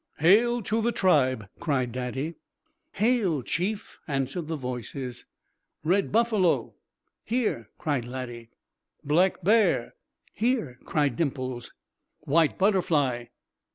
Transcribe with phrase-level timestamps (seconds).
[0.17, 2.33] "Hail to the tribe!" cried Daddy.
[2.93, 5.27] "Hail, Chief!" answered the voices.
[5.83, 6.73] "Red Buffalo!"
[7.23, 8.49] "Here!" cried Laddie.
[9.03, 9.93] "Black Bear!"
[10.33, 11.71] "Here!" cried Dimples.
[12.21, 13.25] "White Butterfly!"